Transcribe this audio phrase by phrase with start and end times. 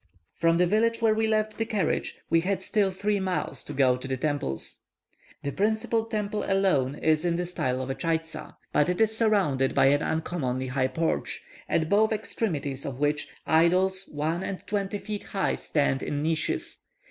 [0.33, 3.97] From the village where we left the carriage we had still three miles to go
[3.97, 4.79] to the temples.
[5.43, 9.75] The principal temple alone is in the style of a chaitza; but it is surrounded
[9.75, 15.25] by an uncommonly high porch, at both extremities of which idols one and twenty feet
[15.25, 16.79] high stand in niches.